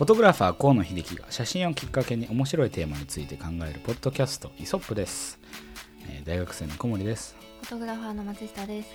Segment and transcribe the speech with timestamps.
[0.00, 5.38] フォトグラファー河野秀樹が写真をきっかけに面白いテーマについて考えるポッドキャストイソップです、
[6.08, 8.88] えー大学生の小森ですフォトグラファーの松下です。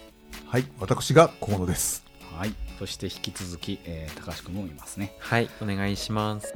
[0.48, 2.04] はい、私が河野です。
[2.36, 6.56] はいそして引き続き、えー高橋君もいますねはい、お願いします。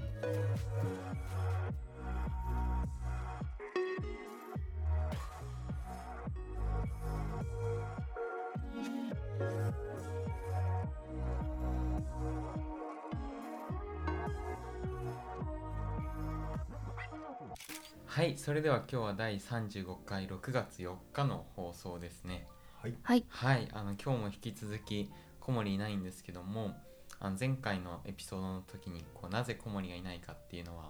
[18.50, 22.48] それでは今日は第35回6月4日の放送ですね。
[22.82, 23.24] はい、はい。
[23.30, 26.74] はい、あの今日も引き続き小森いないんですけども
[27.20, 30.86] あの前回のエピソードの時にこうなぜ小森がいないかっていうのは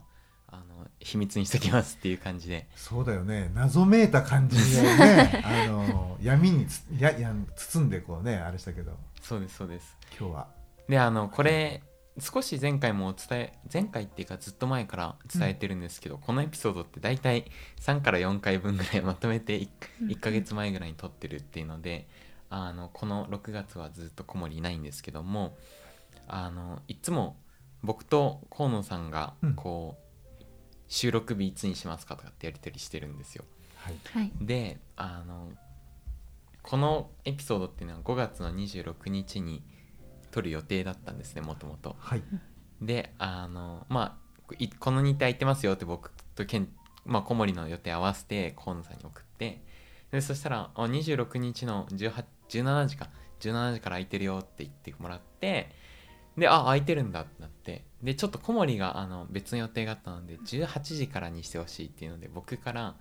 [0.48, 2.66] あの秘密にしときますっていう感じで。
[2.78, 3.52] そうだよね。
[3.54, 9.98] 謎めいた感じでね、 あの闇につやや包んでこうねあれしたけど、そうですそうです。
[10.18, 10.48] 今日は。
[10.88, 11.84] であのこれ
[12.22, 17.46] 少し前回もお伝え前回っていうかずっと前から伝えてるんですけど、このエピソードって大体
[17.80, 19.70] 3から4回分ぐらいまとめて 1,
[20.08, 22.08] 1ヶ月前ぐらいに撮ってるっていうので
[22.50, 25.58] あのこの6月はずっと小森いないんですけども
[26.28, 27.38] あのいつも
[27.84, 30.44] 僕と河野さんがうんこう、
[30.88, 33.46] 収録日いつにしますかとかってやり取りしてるんですよ。
[33.78, 34.32] はい、はい。
[34.42, 35.52] であの
[36.62, 39.64] このエピソードっていうのは5月の26日に
[40.32, 41.96] 撮る予定だったんですねもともと。
[42.00, 42.24] はい、
[42.82, 44.18] であのま
[44.50, 46.70] あいこの日程空いてますよって僕とけん、
[47.06, 49.64] まあ、小森の予定合わせて河野さんに送って
[50.12, 55.70] でそしたらあ26日の18 17時か17時から空いてるよって言ってもらって
[56.38, 62.96] であ空いてるんだってなってでちょっと小森があの別の予定があったので18時からにしてほしいっていうので僕から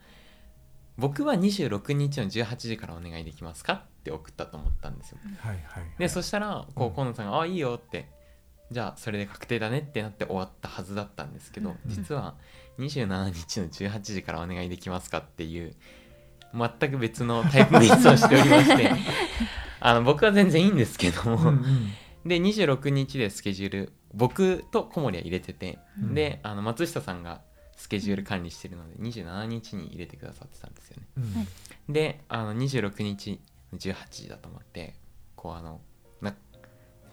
[0.96, 5.18] 僕は26日の18時からお願いできますかって送ったと思ったんですよ。
[5.38, 5.84] はい、はい。
[5.98, 8.08] でそしたらこう河野さんが「あいいよ」って
[8.70, 12.34] じゃあそれで確定だねってなって終わったはずだったんですけど、うん実は
[12.78, 15.74] 27日の18時からお願いできますかっていう
[16.54, 18.92] 全く別のタイプミスをしておりまして
[19.80, 21.52] あの僕は全然いいんですけども、
[22.24, 26.14] で26日でスケジュール僕と小森は入れてて、うん。
[26.14, 27.42] であの松下さんが
[27.76, 31.06] スケジュール管理してるので27日に入れてくださってたんですよね。
[31.16, 31.34] うん。
[31.34, 31.48] はい
[31.88, 33.38] であの26日の
[33.74, 34.94] 18時だと思って
[35.36, 35.80] こうあの
[36.20, 36.34] な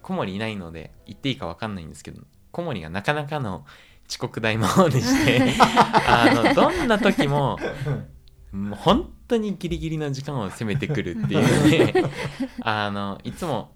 [0.02, 2.22] 小森いないので言っていいか分かんないんですけど
[2.52, 3.66] 小森がなかなかの
[4.10, 5.54] 遅刻大魔王でして
[6.08, 7.60] あのどんな時も
[8.52, 12.12] もう本当にギリギリの時間を攻めてくるっていうね。
[12.62, 13.76] あのいつも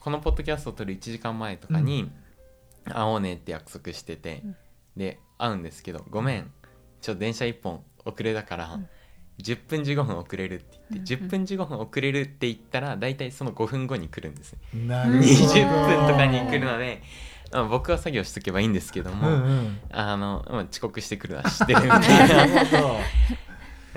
[0.00, 2.10] このポッドキャストを撮る1時間前とかに
[2.84, 4.56] 会おうねって約束してて、うん。
[4.96, 6.50] で会うんですけどごめん
[7.02, 8.88] ちょっと電車1本遅れだから、うん
[9.42, 11.28] 10分15分遅れるって言って、うんうん。
[11.28, 15.24] 10分15分遅れるって言ったら大体その5分後に来るんですなるほど。
[15.24, 17.02] 20分とかに来るので、
[17.52, 19.80] まあ僕は作業しとけばいいんですけども、うんうん。
[19.90, 22.50] あのまあ遅刻してくるのは知ってるみたい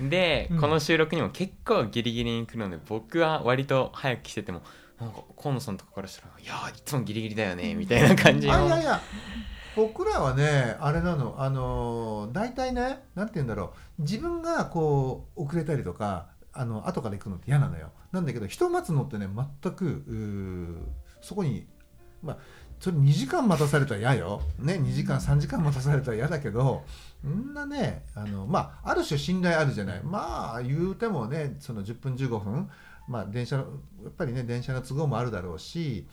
[0.02, 0.10] な。
[0.10, 0.62] で、うん。
[0.62, 4.62] この収録にも結構ギリギリに来るので僕は割と早く来てても
[5.00, 8.54] なんか河野さんとかからしたら「いやーいつもギリギリだよね」みたいな感じの。
[8.54, 9.02] あいやいや
[9.76, 14.02] 僕らはねあれなのあの大体ねなんて言うんだろう。
[14.02, 17.92] 自分がこう遅れたりとかあの後から行くのって嫌なのよ。
[18.12, 19.28] なんだけど人待つのってね
[19.62, 20.86] 全く
[21.22, 21.68] そこに
[22.24, 22.38] まあ
[22.80, 26.84] それ2時間待たされたら嫌よ、ね、2時間3時間待たされたら嫌だけど
[27.28, 30.02] んなねあのまあある種信頼あるじゃない。
[30.04, 32.70] まあ言うてもねその10分15分。
[33.08, 33.64] まあ電車の
[34.04, 36.08] やっぱりね電車の都合もあるだろうし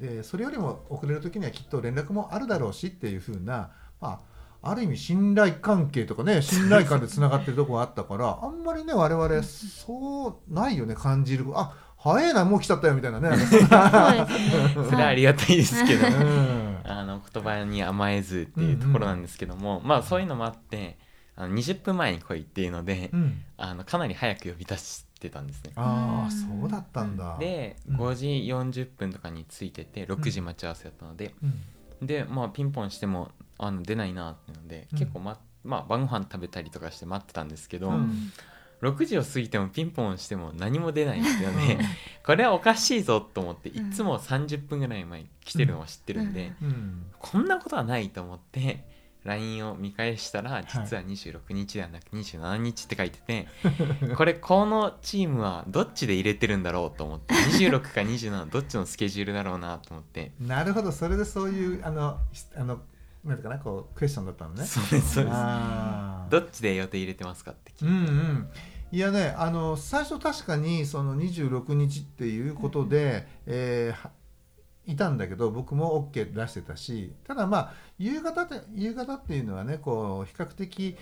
[0.00, 4.20] でそれよりも遅れる時にはきっと連絡もあるだろうしっていうふうな、ま
[4.62, 11.46] あ、ある意味信頼関係とかね信頼感でつながってるとこがあったから あんまりね我々そうないよね感じる。
[11.54, 13.28] あ早いなもう来ちゃったよみたいなね。
[13.36, 16.06] それはありがたいですけど。
[16.06, 16.78] うん。
[16.90, 20.98] あの言葉に甘えずっていうところなんですけども、まあそういうのもあって
[21.36, 23.42] あの20分前に来いっていうので、うん。
[23.58, 25.72] あのかなり早く呼び出してたんですね。
[25.76, 26.30] ああうん。
[26.30, 27.36] そうだったんだ。
[27.38, 27.96] でうん。
[27.96, 32.06] 5時40分とかに着いてて6時待ち合わせだったので、うん。
[32.06, 34.98] でまあピンポンしてもあの出ないなっていうので、うん。
[34.98, 38.32] 結構ままあ晩ご飯食べたりとかして待ってたんですけど、うん。
[38.82, 41.78] 6時を過ぎてもピンポンしても何も出ないんですよね。
[42.24, 47.06] これはおかしいぞと思っていつも30分ぐらい前に来てるのを知ってるんで、うん。
[47.18, 48.84] こんなことはないと思って
[49.24, 53.46] LINE を見返したら実は26日ではなく27日って書いてて、
[54.16, 60.32] これこのチームはどっちで入れてるんだろうと思って26か27どっちのスケジュールだろうなと思って。
[60.40, 62.80] なるほどそれでそういうあのひあの
[63.24, 64.64] なんかなこうクエスチョンだったのね。
[64.64, 65.36] そうですそうです。
[66.30, 68.48] どっちで予定入れてますかって聞うんいて、うん。
[68.92, 74.10] いやねあの最初確かにその26日っていうことで、えーは
[74.90, 80.96] いたんだけど僕も OK 出してたしただまあ夕方って夕方っていうのはねこう比較的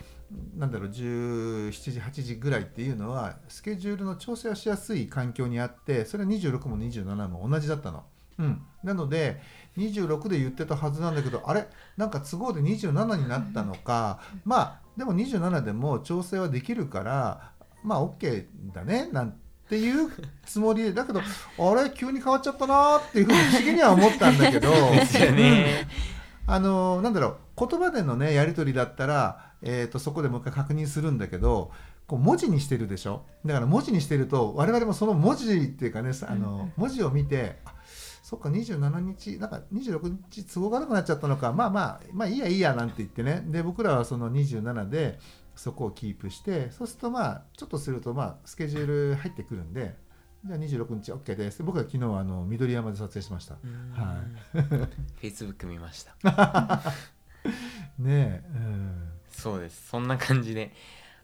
[0.56, 8.04] なんだろう17時8時ぐらいっていうのはスケジュールの調整はしやすい環境にあってそれは26も27も同じだったの。
[8.38, 9.40] うん、なので
[9.76, 11.66] 26で言ってたはずなんだけどあれ？
[11.96, 14.20] なんか都合で27になったのか。
[14.44, 17.52] まあでも27でも調整はできるから
[17.82, 20.10] まあ OK だねなんていう
[20.46, 21.20] つもりでだけど
[21.58, 24.72] あれ急に変わっちゃったなーっていうふうに不思議には思ったんだけど。
[26.50, 31.70] あのなんだろう言葉でのねやり取りだったら、えー、とそこでもう一回確認するんだけど
[32.06, 33.22] こう文字にしてるでしょ？
[33.44, 37.74] だから文字にしてると我々もその文字っていうかねあの文字を見てあ
[38.22, 41.52] そっか27日なんか26日都合がなくなっちゃったのか。
[41.52, 43.42] まあまあまあいいやいいやなんて言ってね。
[43.46, 45.18] で僕らはその27で
[45.58, 49.96] そこをキープしてそうするとまあちょっとするとまあスケジュール入ってくるんで
[50.44, 51.64] じゃあ26日 OK です。
[51.64, 53.54] 僕は昨日あの緑山で撮影しました。
[53.54, 54.22] は
[55.20, 56.14] Facebook 見ました。
[57.98, 59.08] ねえ、うん。
[59.30, 59.88] そうです。
[59.88, 60.72] そんな感じで、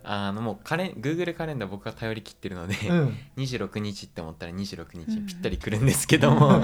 [0.02, 3.16] あのもうカレン Google カレンダー僕は頼り切ってるので、うん。
[3.36, 6.60] 26日って思ったら26日ぴったり来るんですけども、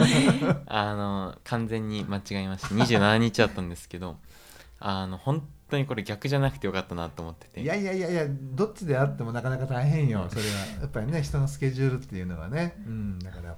[0.66, 4.18] あの完全に間違えました27日だったんですけど
[4.80, 7.60] あの本当にこれ逆じゃなくてよかったなと思ってて。
[7.60, 10.48] いやいやいやいやどっちであってもなかなか大変よそれは。
[10.82, 12.74] やっぱりね人のスケジュールっていうのはね。
[12.86, 13.56] うんだから。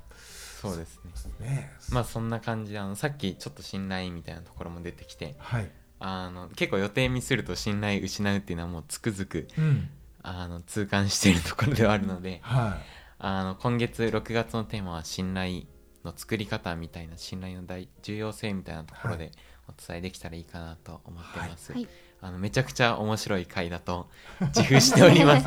[0.60, 1.00] そうです
[1.40, 1.46] ね。
[1.46, 1.72] ね。
[1.90, 5.70] まあそんな感じであのさっきちょっと信頼みたいなところも出てきてはい。
[5.98, 9.88] あの結構予定ミスると信頼失うっていうのはもうつくづくうん。
[10.22, 12.78] あの痛感しているところではあるのでは
[13.18, 15.64] あの今月6月のテーマは信頼
[16.04, 19.32] の作り方みたいな信頼の大重要性みたいなところはで
[19.68, 21.88] お伝えできたらいいかなと思ってます、はい
[22.22, 24.08] あのめちゃくちゃ面白い回だと
[24.54, 25.46] 自負しております。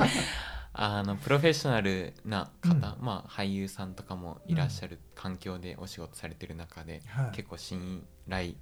[0.73, 3.05] あのプロフェッショナルな方、うん。
[3.05, 8.55] まあ、俳優さんとかもいらっしゃる環境でお仕事されてる中で、はい結構信頼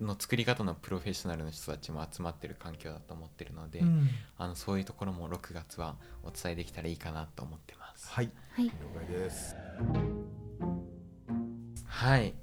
[0.00, 4.08] の作り方のプロフェッショナルの人たちも集まってる環境だと思ってるので、い、うん。
[4.38, 8.10] あのそういうところも6月はお伝えできたらいいかなと思ってます。
[8.10, 8.30] はい。
[8.54, 9.54] はい了解です。
[11.84, 12.34] はい。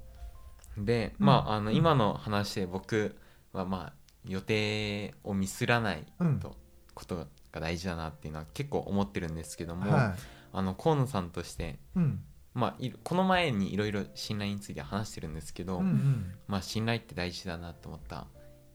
[0.76, 1.26] で、うん。
[1.26, 3.16] まああのうん今の話で僕
[3.52, 3.97] はまあ
[4.28, 6.56] 予定をミスらないうんと
[6.98, 7.16] こと
[7.52, 10.16] が大事だなっていうのは結構思ってるんですけども、は
[10.52, 12.20] あの河野さんとして、いうん。
[12.54, 16.32] まあ、いこの前にいろいろ信頼について話してるんですけど、うんうん。
[16.48, 18.26] まあ、信頼って大事だなと思った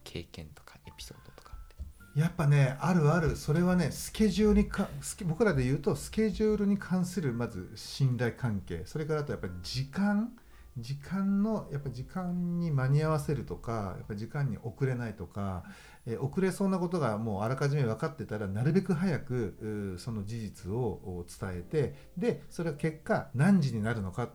[0.05, 2.19] 経験とかエピソードとかって。
[2.19, 3.35] やっぱねあるある。
[3.35, 4.87] それはねスケジュールにか
[5.25, 8.83] 僕らで言うとスケジュールに関するまず信頼関係。
[8.85, 10.31] それからあとやっぱり時間
[10.77, 15.63] 時間のやっぱ時間に間に合わせるとかやっぱ時間に遅れないとか、
[16.07, 24.29] え遅れそうなことがもうあらかじめ分かってたらなるべく早くその事実を伝えてでそれが結果何時になるのか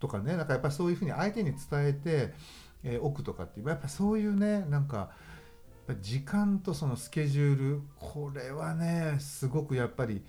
[0.00, 2.34] とかねなんかやっぱそういうふうに相手に伝えて、
[2.84, 5.10] えーおくとかっていうやっぱそういうねなんか
[6.00, 10.22] 時間とそのスケジュールこれはねすごくやっぱり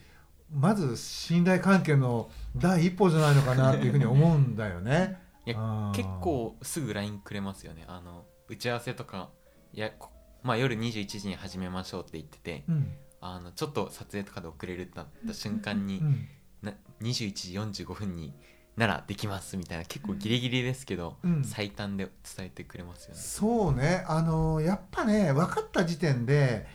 [0.52, 5.29] まず信頼関係の第一歩じゃないのかなっていうふうに思うんだよね。
[5.50, 7.86] いや結構すぐ LINE くれますよね。
[7.88, 9.30] あの打ち合わせとか
[9.74, 10.10] いやこ
[10.42, 12.92] まあ、夜21時に始めましょうって言っててうん。
[13.22, 16.28] あのちょっと撮影とかで遅れるってなった瞬間にうん
[16.62, 18.34] な21時45分に
[18.78, 21.44] ならできますみたいな結構ギリギリですけど、うん。
[21.44, 23.20] 最短で伝えてくれますよね。
[23.20, 24.06] そうね。
[24.08, 26.66] あのやっぱね分かった時点で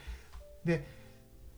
[0.64, 0.86] で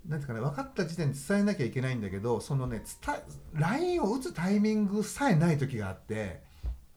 [0.09, 3.23] なんかね分かった時点で伝えなきゃいけないんだけどそのね伝え
[3.55, 6.46] LINE を打つタイミングさえない時があって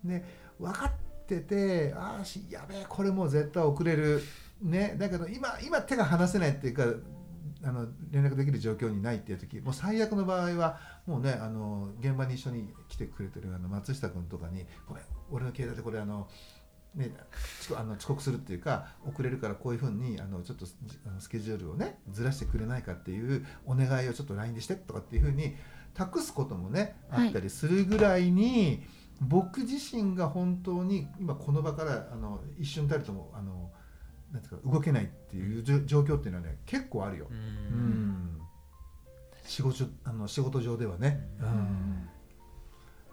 [0.03, 0.24] で
[0.60, 0.91] 分かっ
[1.27, 4.22] ててああやべえこれもう絶対遅れる。
[4.62, 6.84] ねだけど今今手が離せないっていうか
[7.63, 16.29] あの連絡できる状況にないっていう時もう最悪の場合はもうねあの現場に一緒に来てくれてるあの松下君とかに「ごめん俺の携帯でこれあの
[16.96, 17.12] ね、
[17.77, 25.56] あの遅刻するっていうか遅れるからこういうふうにあのちょっとスケジュールをねずらしてくれないかっていうお願いをちょっと LINE でしてとかっていうふうに
[25.94, 28.84] 託すこともねあったりするぐらいに、
[29.21, 33.71] 僕自身が本当に今この場からあの一瞬たりともあの
[34.31, 37.27] なんか動けないっていう状況っていうのはね結構あるよ。
[37.29, 37.39] ううん。
[37.39, 38.39] ん
[39.43, 42.09] 仕事あの仕事上ではね、ううんん、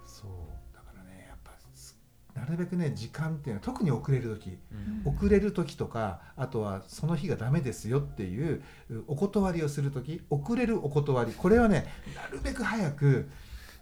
[0.04, 0.30] そう。
[0.74, 1.98] だからねやっぱす
[2.34, 4.58] なるべくね時間っていうのは特に遅れる時。
[5.04, 5.14] うん。
[5.16, 10.20] 遅れる時とかあとはその日がダメですよっていううお断りをする時。
[10.28, 11.32] 遅れるお断り。
[11.32, 13.28] これはねなるべく早く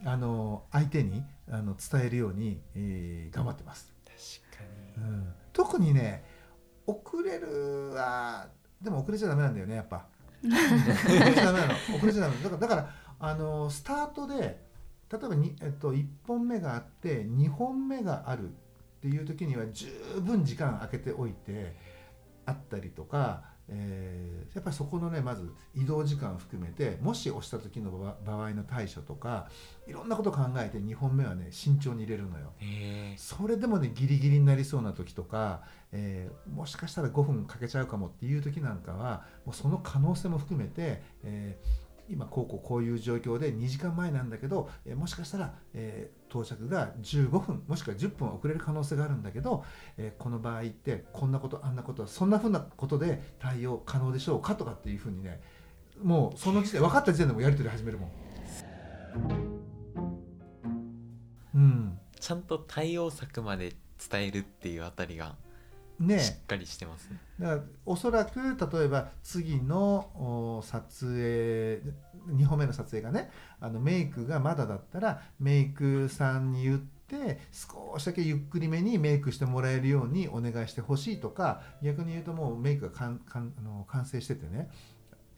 [0.05, 3.93] あの相手にあの伝えるように、えー頑張ってます。
[4.05, 4.65] 確か
[4.99, 6.25] うにん、特にね
[6.87, 8.49] 遅れるは
[8.81, 10.07] でも遅れちゃダメなんだよねやっぱ。
[10.45, 11.75] 遅れちゃダメなの。
[11.97, 14.65] 遅れちゃダメだからだからあのスタートで
[15.11, 18.53] 例えばに、えっと、1本目があって2本目があるっ
[19.05, 19.89] っていう時には十
[20.23, 21.77] 分時間空けておいて
[22.47, 29.49] あったりとか、えーやっぱりそこのねまず移動時間を含めてもし押した時の場場合の対処とか
[29.89, 32.53] いろんなこと考えて2本目はね慎重に入れるのよ。
[33.17, 49.65] それでもねギリギリになりそうな時とか、えーもしかしたら5分かけちゃうかもっていう時なんかはもうその可能性も含めて、えー今こうこうこういう状況で2時間前なんだけど、えもしかしたら、えー到着が15分もしくは10分遅れる可能性があるんだけど、
[49.97, 55.41] えーこの場合ってこんなことあんなことそんなふうなことで対応可能でしょうかとかっていうふうにね
[56.03, 58.11] もうその時点分かった時点でもやり取り始めるもん。
[61.55, 63.75] うんちゃんと対応策まで
[64.11, 65.37] 伝えるっていうあたりが
[66.01, 66.19] ね。
[66.19, 67.19] しっかりしてますね。
[67.39, 70.11] だからおそらく例えば次の
[70.59, 71.81] お撮影
[72.29, 84.71] 2本目の撮影がねあのメイクがまだだったらメイクさんに言って少しだけゆっくりめにメイクしてもらえるようにお願いしてほしいとか逆に言うともうメイクがかんかんあの完成しててね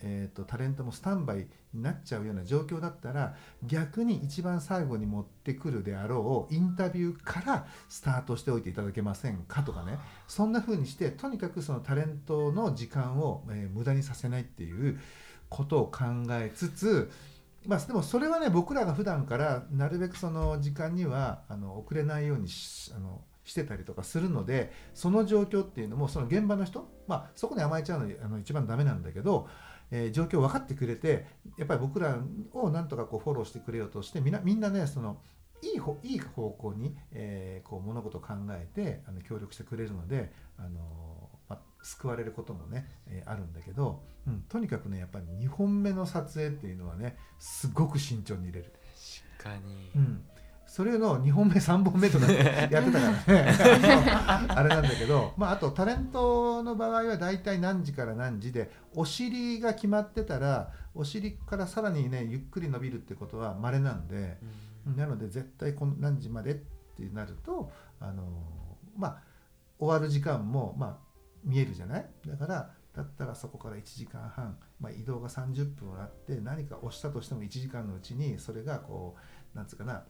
[0.02, 9.98] えー、とタレントもスタンバイになっちゃうような状況だったら逆に一番最後に持ってくるであろうインタビューからスタートしておいていただけませんかとかね。
[10.28, 14.98] そんな風にしてとにかくそのタレントの時間を、えー無駄にさせないっていう
[15.48, 17.10] ことを考えつつ
[17.66, 29.48] まあ、でもそれはね僕らが普段からなるべくその時間にはあの遅れないようにしあのしてたりとかするのでその状況っていうのもその現場の人、まあ、そこに甘えちゃうのあの一番ダメなんだけど、
[29.90, 31.26] えー状況を分かってくれて
[31.56, 32.18] やっぱり僕ら
[32.52, 35.18] をなんとかこうフォローしてくれようとしてみんなみんなねその
[35.62, 48.72] いい方いい方向に、えーこう物事を考えてあの協力してくれるので、あのまあ、救われることもね、えーあるんだけど、うん、とにかくねやっぱり2本目の撮影っていうのはねすごく慎重に入れる。
[49.38, 50.24] 確かに、うん、
[50.66, 53.54] それの2本目3本目とか やってたからね。
[54.48, 64.38] あれなんだけど、 まあ、あとタレントの場合は大体何時から何時でお尻が決まってたらお尻からさらにねゆっくり伸びるってことは稀なんで
[64.86, 64.96] うん。
[64.96, 67.70] なので絶対この何時までってなると
[68.00, 68.24] あの
[68.96, 69.22] まあ
[69.78, 70.96] 終わる時間もまあ
[71.44, 72.06] 見えるじゃない？
[72.26, 79.16] だからだったらそこから1時間半、まあ、移動が30分あって何か押したとしても1時間のうちにそれがこ
[79.54, 80.02] うなんつうかな、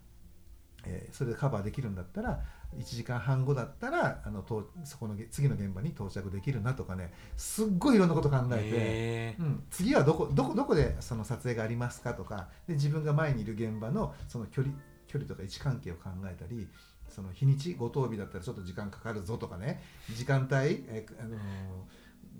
[0.86, 2.40] えーそれでカバーできるんだったら
[2.76, 9.42] 1時間半後だったらあのとそこのげ次の現場に到着できるなとかねすっごいいろんなこと考えて。
[9.42, 14.74] うん、次はどこどこどこでその撮影がありますかとかで自分が前にいる現場のその距離
[15.06, 16.68] 距離とか位置関係を考えたり
[17.08, 19.80] その日にちご当日だったらちょっと時間かかるぞとかね
[20.14, 21.38] 時間帯、えあのー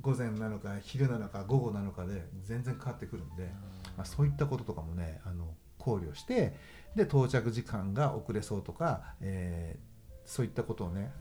[0.01, 3.51] 午前なのか昼なのか午後なのかで全然変わってくるんで、
[3.97, 6.57] まあ、そういったこととかもねあの考慮して
[6.97, 9.87] で到着時間が遅れそうとか、えー
[10.29, 11.13] そういったことをね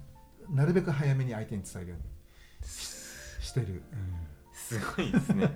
[0.49, 2.95] なるべく早めに相手に伝えるようにし
[3.39, 3.83] してる。
[4.51, 5.51] すごいですね。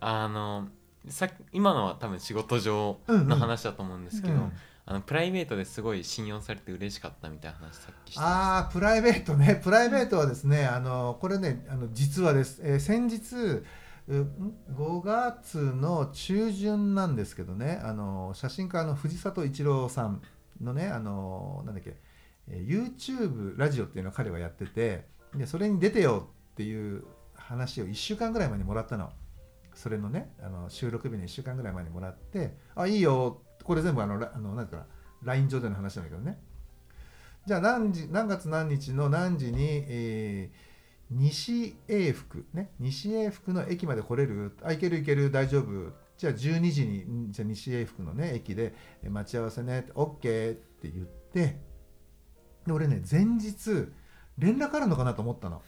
[0.00, 0.68] あの
[1.08, 3.28] さ今のは多分仕事上うんうん。
[3.28, 4.52] の話だと思うんですけど、うん。
[4.84, 9.60] あのプライベートですごい信用されて嬉しかったみたいな話さっきしてまああプライベートね。
[9.62, 13.64] プライベートはですねあのこれねあの実はです、えー先日うん
[14.08, 17.80] 5月の中旬なんですけどね。
[17.84, 20.22] あの写真家の藤里一郎さん
[20.60, 21.96] のねあのなんだっけ、
[22.48, 27.04] YouTube ラジオっていうのを彼はやっててでそれに出てよっていう
[27.34, 29.10] 話を1週間ぐらい前にもらったの。
[29.74, 34.86] それのねあの収録日に1週間ぐらい前にもらって「あいいよ」これ全部あのあのなんかな
[35.22, 36.38] LINE 上での話なんだけどね。
[37.46, 40.71] じゃあ何時何月何日の何時に、えー
[41.10, 45.92] 西永福ね西永福の駅まで来れるあ行ける行ける大丈夫。
[46.16, 51.60] じゃあ12時にんじゃあ西永福のね駅でえ待ち合わせね OK って言って
[52.66, 53.88] で俺ね前日
[54.38, 55.62] 連絡あるのかなと思ったの。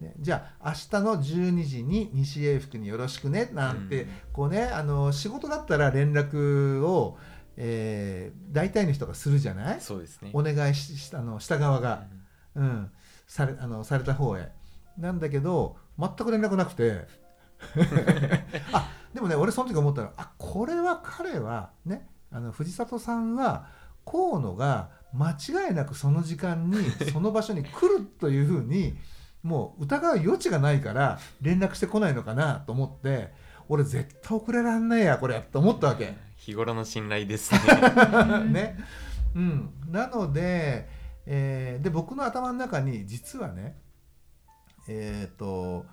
[0.00, 4.08] ね、じゃあ明日の12時に西永福によろしくねなんて、うん。
[4.32, 7.18] こうねあの仕事だったら連絡を、
[7.56, 9.80] えー大体の人がするじゃない？
[9.80, 10.30] そうですね。
[10.34, 12.06] お願いしあのした側が、
[12.54, 12.90] うん、
[13.26, 14.50] されあのされた方へ。
[14.98, 17.06] なんだけど全く連絡なくて。
[18.72, 23.66] あでもね俺その時思ったらあこれは彼はねあの藤里さんは
[24.04, 26.78] 河野が間違いなくその時間に
[27.12, 28.96] その場所に来るというふうに
[29.42, 33.32] もう疑う余地がないから連絡してこないのかなと思って
[33.68, 36.14] 俺絶対遅れらんないやこれと思ったわけ。
[36.36, 37.60] 日頃の信頼ですね。
[38.52, 38.78] ね、
[39.34, 40.88] うん、なので,、
[41.26, 43.76] えーで僕の頭の中に実はね
[44.88, 45.84] えっ、と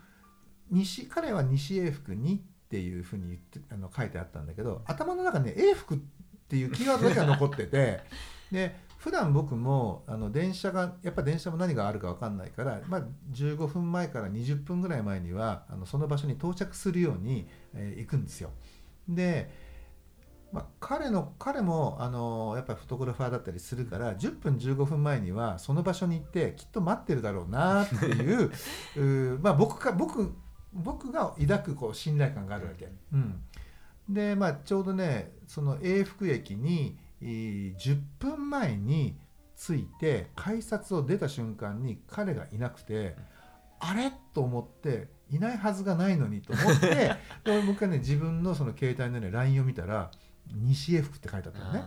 [0.70, 8.02] 西彼は西英福にっていうふうに言ってあの書いてあったんだけど頭の中にね英福ってっていうキーワードだけが残ってて
[8.52, 13.02] で普段僕もあの電車がやっぱ電車も何があるか分かんないから、まあ、
[13.34, 18.52] 15分前から20分ぐらい前にはあのその場所に到着するように、えー行くんですよ。
[19.10, 19.52] で、
[20.54, 28.52] まあ、彼の彼もあのやっぱりフォトグラファーだったりするから10分15分前にはその場所に行ってきっと待ってるだろうなっていう
[28.96, 30.32] うーまあ僕か僕
[30.72, 32.92] 僕が抱くこう信頼感があるわけ。
[33.12, 33.42] うん、
[34.08, 39.18] でまあちょうどねその永福駅にえー10分前に
[39.58, 43.16] 着いて改札を出た瞬間に彼がいなくて、
[43.80, 44.12] あれ？
[44.34, 50.12] と思っていないはずがないのにと思って でもう一回ね自分のその携帯のね LINE を見たら
[50.52, 51.84] 西永福って書いてあったのね。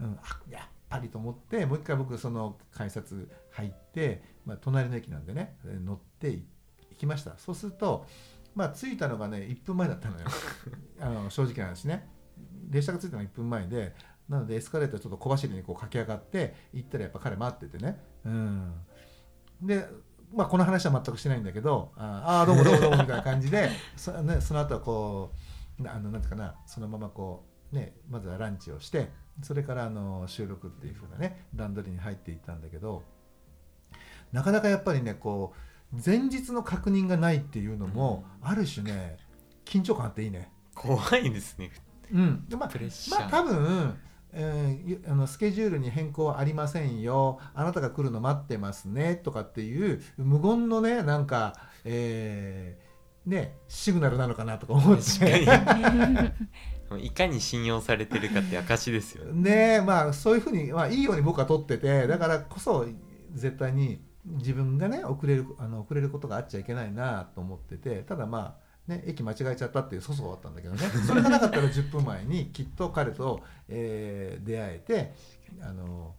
[0.00, 6.42] うん、あやっぱりと思ってもう一回僕その改札入って、まあ、隣の駅なんでねえー乗って行
[6.98, 7.36] きました。
[7.38, 8.06] そうすると
[8.54, 10.26] まあ着いたのがね1分前だったのよ。
[11.00, 12.08] あの正直な話ね。
[12.70, 13.94] 列車が着いたのが1分前で
[14.28, 17.98] なのでエスカレーターちょっと小走りにこう駆け上がって行ったらやっぱ彼待っててね。
[18.24, 18.74] うん。
[19.62, 19.86] で
[20.34, 25.32] まあこの話は全くしてないんだけどああーどうもどうもどうもみたいな感じで そ,、ね、その後はこ
[25.80, 29.10] うあのなんていうかなそのままこうねまずはランチをして
[29.42, 33.02] それからあの収録っていう風なね段取りに入っていったんだけど
[34.32, 39.16] なかなかやっぱりねこう前日の確認がないっていうのも、ある種ね
[39.64, 40.50] 緊張感あっていいね。
[40.74, 41.70] 怖いですね。
[42.12, 42.70] うん、でまあ
[43.10, 43.94] まあ多分、
[44.32, 47.38] えーゆあのスケジュールに変更はありませんよ。
[47.54, 51.54] あなたが来るの待ってますねとかっていう無言のねなんか、
[51.84, 52.84] えー
[53.26, 55.46] ねシグナルなのかなとか思って
[57.00, 59.78] いかに信用されてるかって証ですよね。
[59.78, 62.86] ねまあそういうふうに、まあ、いいように僕は取っててだからこそ
[63.32, 70.80] 絶対に自分がね遅れるあの遅れることがあっちゃいけないなと思っててただまあね駅間違えちゃったっていう粗相だったんだけどね。
[71.06, 75.14] それがなかったら10分前にきっと彼と、えー出会えて
[75.62, 76.14] あの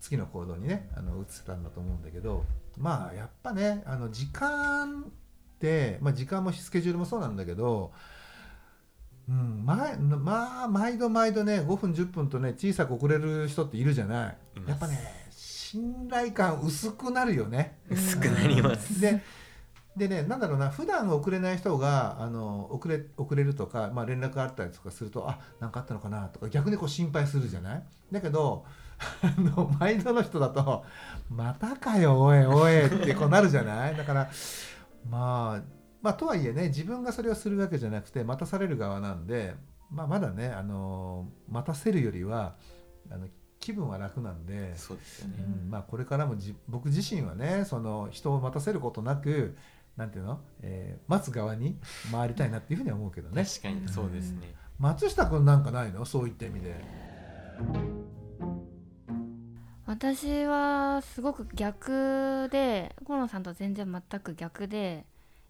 [0.00, 2.44] 次の行動にねあの移せたんだと思うんだけど
[2.78, 7.92] まあやっぱねあの時間って、まあ、時間もスケジュールもそうなんだけど
[9.28, 14.36] うん、前まあ毎度毎度ね5分10分とね小さく遅れる人っているじゃない。
[14.68, 17.78] やっぱね信頼感薄くなるよね。
[17.90, 19.00] 薄くなります。
[19.00, 19.20] で
[19.96, 27.82] でねなんだろうな普段遅れない人があの遅れ遅れるとか、まあ、連絡があったりとかするとあ何かあったのかなとか逆にこう心配するじゃない。
[28.12, 28.64] だけど
[29.22, 30.84] あの毎度の人だと
[31.28, 33.96] 「またかよおいおい」ってこうなるじゃない。
[33.96, 34.30] だから
[35.10, 39.54] まあまあとはいえね自分がそれをするわけじゃなくて待たされる側なんで、
[39.90, 42.56] まあ、まだねあの待たせるよりは
[43.10, 43.26] あの
[43.58, 44.76] 気分は楽なんで。
[44.76, 45.34] そうですよね。
[45.64, 49.56] うんまあ、これからもじ僕自身はねその人を待たせることなく
[49.96, 51.78] なんていうの、えー待つ側に
[52.12, 53.44] 回りたいなっていうふうには思うけどね。
[53.44, 54.54] 確かにそうですね。
[54.78, 56.04] 松下君なんかないの？
[56.04, 56.84] そういった意味で
[59.86, 65.06] 私はすごく逆で河野さんと全然全く逆で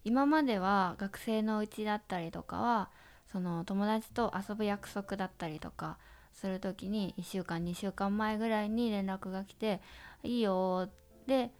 [0.06, 2.90] 今までは学生のうちだったりとかは
[3.32, 5.98] その友達と遊ぶ約束だったりとか
[6.32, 9.80] する時に1週間2週間前ぐらいに連絡が来て
[10.22, 10.88] 「いいよ」
[11.26, 11.50] で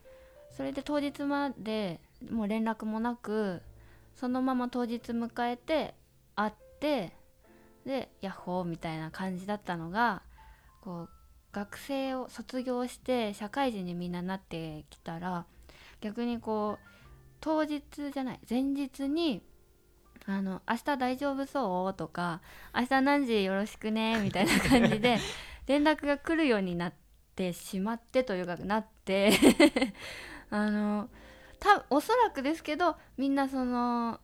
[0.53, 1.99] それで当日まで
[2.31, 3.63] もう連絡もなく
[4.15, 5.97] そのまま当日迎えて
[6.37, 7.13] 会って
[7.85, 10.23] でヤッホーみたいな感じだったのが
[10.83, 11.11] こう
[11.51, 15.47] 学生を卒業して社会人にみんななってきたら
[16.01, 16.96] 逆にこう
[17.41, 19.43] 当日じゃない前日に
[20.27, 22.41] 「あの明日大丈夫そう?」とか
[22.75, 25.19] 「明日何時よろしくね」 みたいな感じで
[25.67, 26.93] 連絡が来るようになっ
[27.35, 29.33] てしまってというかなって
[30.51, 31.09] あの
[31.59, 34.21] たおそらくですけどみんなその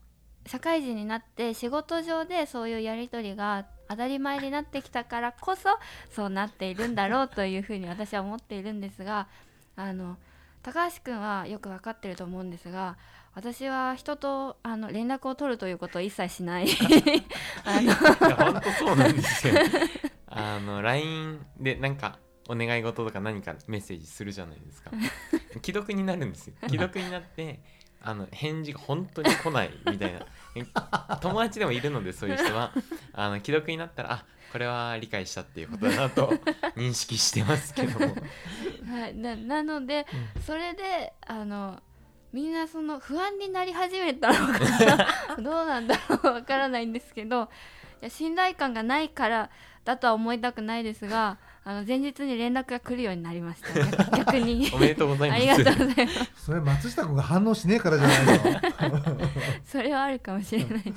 [0.47, 5.69] 社会人になって仕事上でそういうやり取りが当たり前になってきたからこそ
[6.11, 9.29] そうなっているんだろうというふうに私は思っているんですが
[9.77, 10.17] あの
[10.63, 12.97] 高橋君はよく分かってると思うんですが
[13.35, 16.69] 私は人とあの連絡を取るということを一切しない。
[17.65, 19.55] あの本当そうなんですよ。
[20.27, 24.91] あの LINE でなんかお願い事とか何かメッセージするじゃないですか。
[25.65, 26.55] 既読になるんですよ。
[26.69, 27.61] 既読になって
[28.03, 30.27] あの返事が本当に来ないみたいな。
[30.55, 30.67] え
[31.23, 32.73] 友達でもいるのでそういう人は。
[33.15, 36.35] あの既読になったらあこれは理解したっていうことだなと
[36.77, 38.15] 認識してますけども。
[38.93, 40.07] はい、ななので、
[40.47, 41.81] それであの
[42.33, 45.37] みんなその不安になり始めたのかな。
[45.43, 47.45] どうなんだろうわからないんですけど
[48.03, 49.51] いや信頼感がないから
[49.85, 54.71] だとは思いたくないですがあの前日に連絡が来るようになりました逆 逆に。
[54.75, 55.39] おめでとうございます。
[55.39, 56.33] ありがとうございます。
[56.37, 58.27] それ松下君が反応しねえからじゃない
[58.91, 59.01] の？
[59.65, 60.95] それはあるかもしれない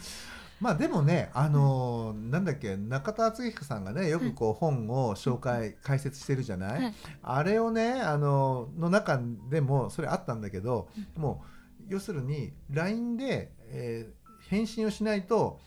[0.62, 6.94] まあでもねあのーなんだっけ中田敦彦さんがねよくこう本を紹介解説してるじゃない、はい。
[7.24, 10.88] あれをねあのの中でもそれあったんだけど、
[11.18, 11.44] も
[11.82, 15.60] う要するに LINE で、えー返信をしないと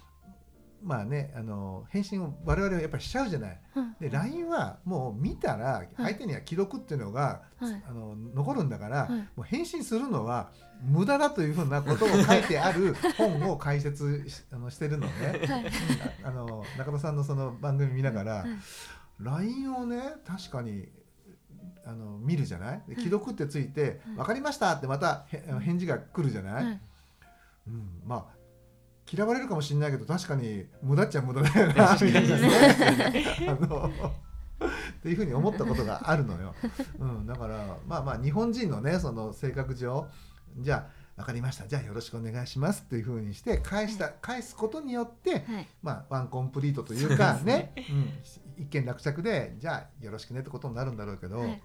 [0.82, 3.60] まあねあの返信を我々はやっぱりしちゃうじゃない。
[3.74, 3.96] うん。
[4.00, 7.82] で LINE はもう見たら相手には既読っていうのが、はい。
[7.88, 9.10] あの残るんだから、はい。
[9.12, 10.50] もう返信するのは
[10.82, 15.12] 無駄だというふうなことを書いてある 本を解説しあのしてるのね。
[15.46, 15.64] はい。
[15.64, 16.26] うん。
[16.26, 18.48] あの中田さんのその番組見ながら、はい。
[19.20, 20.88] LINE をね確かに
[21.84, 22.82] あの見るじゃない？
[22.88, 24.16] で既読ってついて「はい。
[24.16, 26.80] 分かりました」ってまたへ返事が来るじゃない。
[27.66, 28.38] うん、まあ
[29.11, 33.25] 嫌われるかもしれないけど確かに無駄っちゃ無駄だよなみたいなね。
[33.49, 33.92] あの
[34.99, 36.53] っていうふうに思ったことがあるのよ、
[36.99, 40.09] うん、だからまあまあ日本人のねその性格上
[40.59, 41.66] じゃあ分かりました。
[41.66, 45.68] じゃあよろしくお願いしますっていうふうにして返した返すことによってはい。
[45.83, 51.62] まあ、ワンコンプリートというかねうん、一件落着でじゃあよろしくねってことになるんだろうけど、はい。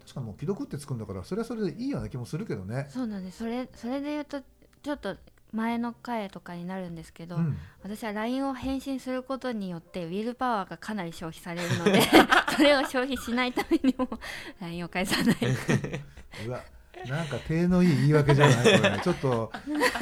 [0.00, 2.86] 確かにもう既読ってつくんだからそれはそれでいいような気もするけどね。
[2.90, 3.38] そうなんです。
[3.38, 4.40] それそれで言うと
[4.82, 5.16] ちょっと
[5.54, 7.56] 前の回とかになるんですけど、うん。
[7.82, 12.00] 私は LINE を返信することによってウィルパワーがかなり消費されるので
[12.56, 14.08] それを消費しないためにも
[14.60, 15.36] LINE を返さない。
[16.46, 16.60] うわ
[17.08, 18.80] なんか手のいい言い訳じゃない？
[18.80, 18.98] これ。
[19.02, 19.52] ちょっと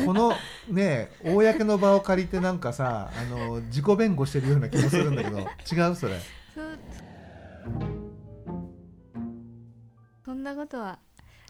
[0.06, 0.32] この
[0.68, 5.94] ね公の場を借りてなんかさあの自己弁護してるような気もするんだけど違う？
[5.96, 6.18] それ。
[10.24, 10.98] そんなことは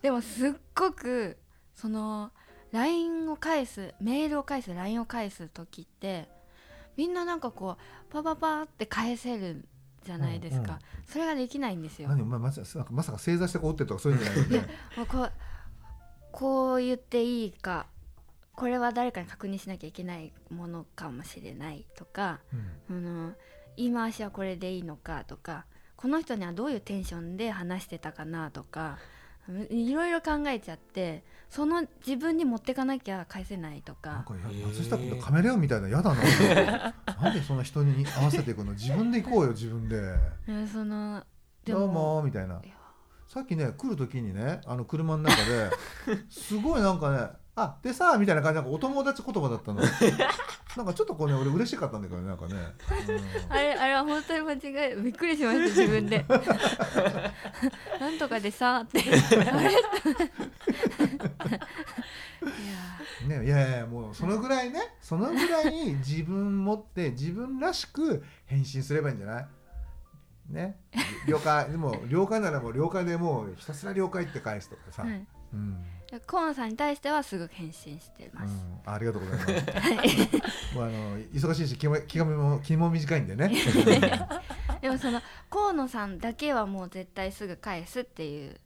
[0.00, 1.36] でもすっごく
[1.74, 2.30] その
[2.72, 6.28] LINE を返すメールを返す LINE を返す時って
[6.96, 9.64] みんななんかこうパパパって返せる
[10.04, 10.78] じゃないですか、うんうん。
[11.06, 12.08] それができないんですよ。
[12.08, 12.22] 何？
[12.22, 15.32] お前まさかまさか正座してこうってとかそういうんじゃないよねもうこう
[16.32, 17.86] こう言っていいか
[18.54, 22.40] これは誰かに確認しなきゃいけないものかもしれないとか、
[22.90, 23.32] あの
[23.76, 25.64] 言い回しはこれでいいのかとか
[25.96, 28.98] この人にはどういうテンションで話してたかなとか
[29.70, 34.34] いろいろ考えちゃってその自分に持ってかなきゃ返せないとなんか
[34.66, 36.94] 松下君ってカメレオンみたいな嫌だな。
[37.22, 38.72] なんでそんな人に合わせていくの？
[38.72, 40.00] 自分で行こうよ自分で。
[40.48, 41.22] うんその
[41.66, 42.60] 「どうも」みたいな。
[43.28, 45.70] さっきね来る時にねあの車の中で
[46.30, 49.80] すごいなんかね「あでさ」みたいな感じなんかお友達言葉だったの
[50.76, 52.54] なんかちょっとこうね俺嬉しかったんだけどねなんかね、
[53.50, 56.24] あれあれは本当に間違いびっくりしました 自分で。
[58.00, 59.00] なんとかでさって。
[59.00, 59.02] あ
[59.60, 59.74] れい
[62.44, 62.50] や
[63.22, 69.46] うんねいやいやもうそのぐらいねそのぐらい自分持って自分らしく返信すればいいんじゃない？
[70.50, 70.76] ね。
[71.28, 75.26] 了解でも了解ならもう了解でもうひたすら了解って返すとかさ、はい。
[75.52, 75.84] うん
[76.20, 80.74] 河野さんに対してはすぐ返信してうます、ん、ありがとうございます。
[80.74, 83.50] もうあの忙しいし気も気がも気も短いんでね。
[84.80, 88.60] でもその河野さんだけはもう絶対すぐ返すっていう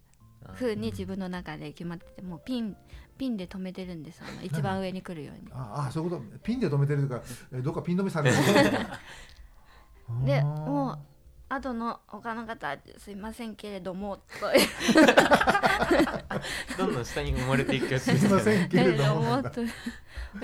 [0.55, 2.77] 風に自分の中で決まっててもうピン
[3.19, 5.51] ピンで止めてるんです一番上に来るように。
[5.53, 6.23] ああそういうこと。
[6.43, 8.45] ピンで止めてるとかえどっかピン止めされてる
[10.25, 11.16] で もう
[11.49, 14.23] 後の他の方すいませんけれどもと
[16.77, 19.63] どんどん下に埋もれていくやつすいませんけれどもと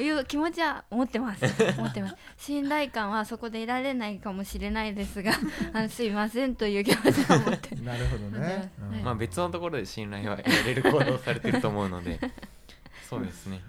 [0.00, 1.44] いう気持ちは思ってます。
[1.76, 2.16] 思ってます。
[2.38, 5.32] 信頼感はそこでいられないかもしれないですが
[5.74, 8.72] あのすいませんという気持ちは持ってなるほどね。
[9.04, 12.18] まあ別のところで信頼は得られる行動をされてると思うので
[13.08, 13.60] そうですね。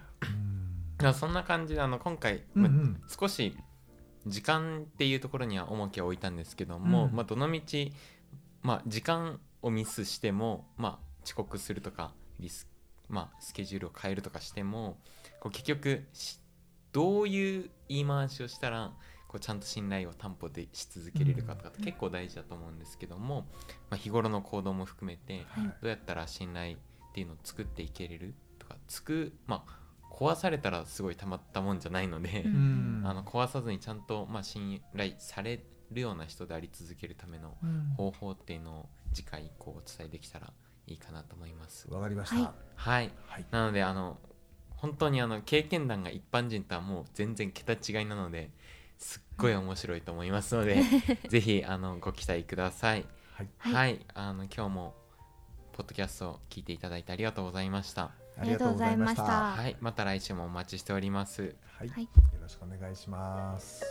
[1.13, 3.01] そんな感じであの今回、うん。
[3.07, 3.57] 少し
[4.25, 7.15] 時間っていうところには重きを置いたんですけども、うん。
[7.15, 7.91] まあ、どのみち、
[8.61, 12.67] まあ、時間をミスしても、まあ、遅刻するとかリス,、
[13.09, 14.97] まあ、スケジュールを変えるとかしても
[15.39, 16.39] こう結局し
[16.91, 18.91] どういう言い回しをしたら
[19.27, 23.47] こうちゃんと信頼を担保でし続けれるかとかって結構大事だと思うんですけども、
[23.89, 25.63] まあ、日頃の行動も含めてはい。
[25.65, 26.77] どうやったら信頼っ
[27.13, 29.82] ていうのを作っていけれるとかつくまあ
[30.13, 35.59] 壊されたらすごいたまったもんじゃないので、うんあの壊さずにちゃんと、まあ、信頼され
[35.91, 40.53] るような人であり続けるためのうん方法っていうのを次回以降お伝えできたら
[40.87, 41.89] いいかなと思います。
[41.91, 42.35] わかりました。
[42.35, 42.45] はい
[42.75, 44.17] はい、はいなのであの
[44.75, 48.51] 本当にあの経験談が一般人とはもう全然桁違いなので
[48.97, 50.83] すっごい面白いと思いますので
[51.29, 53.05] ぜひあのご期待ください。
[53.33, 54.95] はいはい、あの今日も
[55.71, 57.11] ポッドキャストを聞いていただいて。
[57.11, 58.22] ありがとうございました。
[58.37, 61.55] ありがとうございましたはい、また来週もお待ちしております。
[61.77, 62.09] はい、はいよ
[62.41, 63.83] ろしくお願いします。